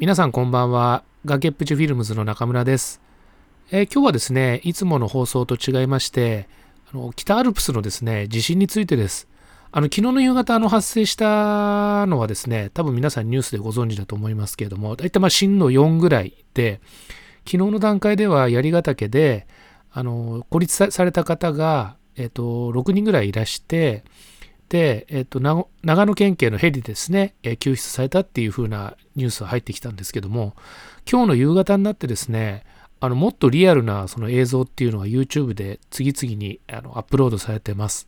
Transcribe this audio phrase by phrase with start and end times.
[0.00, 1.04] 皆さんこんばんは。
[1.26, 3.02] 崖っぷちフィルムズの中村です、
[3.70, 6.48] えー今日はですね、いつもの放送と違いまして、
[6.90, 9.28] あの北アルプスのですね、地震についてです。
[9.70, 16.80] あの昨日の夕方あの発生したのはですね、多分皆さんニュースでご存知だと思いますけれども、大体まあ震度4ぐらいで、
[17.44, 19.46] 昨日の段階では槍ヶ岳で、
[19.92, 24.04] あの孤立された方が、えっと6人ぐらいいらして、
[24.70, 30.54] で、えっと長野県警のヘリですね、え救出されたっていう風なニュースが入ってきたんですけども、
[31.10, 32.64] 今日の夕方になってですね、
[33.00, 38.06] あのもっとリアルなその映像っていうのが YouTube で次々にあのアップロードされてます。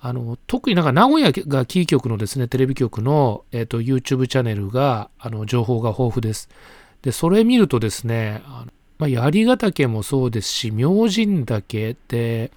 [0.00, 6.48] あの特になんか名古屋がキー局のですね、テレビ局の、えっと YouTube チャンネルがあの情報が豊富です。
[7.02, 12.52] で、それ見るとですね、あのまあ、槍ヶ岳もそうですし、明神岳で、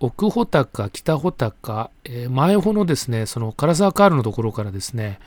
[0.00, 5.18] 奥穂高、北穂高、えー前穂のですね、その唐沢カールのところからですね、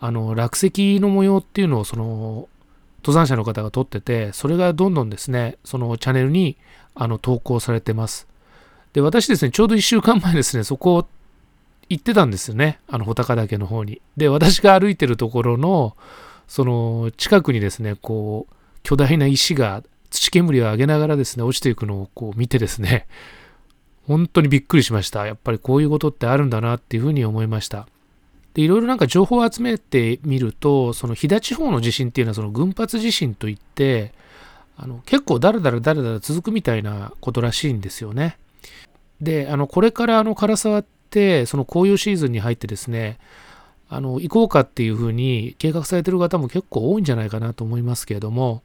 [0.00, 2.48] あの落石の模様っていうのをその
[3.02, 6.56] 登山者の方が撮ってて、それがどんどんですね、そのチャンネルに
[6.94, 8.26] あの投稿されてます。
[8.94, 11.06] で、私ですね、ちょうど1週間前ですね、そこを
[11.90, 14.00] 行ってたんですよね、あの穂高岳の方に。
[14.16, 15.94] で、私が歩いてるところの、
[16.48, 23.06] その近くにですね、こう、巨大な石が土煙を上げながらですね、落ちていくのをこう見てですね、
[24.06, 25.26] 本当にびっくりしました。
[25.26, 27.88] やっぱりこういうことってあるんだなっていうふうに思いました。
[28.54, 34.12] で、いろいろなんか情報を集めてみると、その飛騨地方の地震っていうのはその群発地震といって、
[34.76, 38.38] あの結構だらだらだらだら続くみたいなことらしいんですよね。
[39.20, 43.18] で、あのこれからあの唐沢ってその紅葉シーズンに入ってですね、
[43.88, 48.62] あの行こうかっていうふうに計画されてる方も結構多いんじゃないかなと思いますけれども、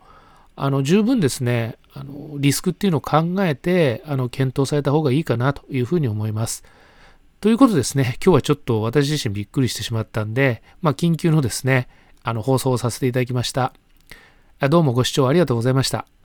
[0.63, 6.63] あの十分ですねあのリスクっていうのを考えてあの検討された方がいいかなというふうに思います。
[7.39, 11.87] ということですね今日はちょっと私自身びっくりしてしまったんで、まあ、緊急のですね
[12.21, 13.73] あの放送をさせていただきました。
[14.69, 16.20] どうもご視聴ありがとうございました。